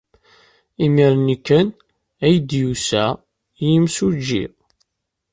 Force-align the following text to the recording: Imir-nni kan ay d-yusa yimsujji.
Imir-nni 0.85 1.37
kan 1.47 1.67
ay 2.25 2.35
d-yusa 2.49 3.05
yimsujji. 3.65 4.45